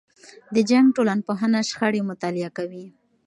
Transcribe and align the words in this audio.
د 0.53 0.55
جنګ 0.69 0.87
ټولنپوهنه 0.95 1.59
شخړې 1.69 2.01
مطالعه 2.09 2.49
کوي. 2.57 2.85